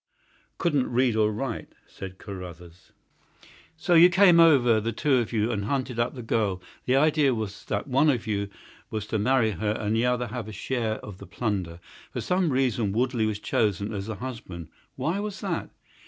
[0.57, 2.91] "Couldn't read or write," said Carruthers.
[3.77, 6.59] "So you came over, the two of you, and hunted up the girl.
[6.85, 8.49] The idea was that one of you
[8.89, 11.79] was to marry her and the other have a share of the plunder.
[12.09, 14.69] For some reason Woodley was chosen as the husband.
[14.95, 15.69] Why was that?"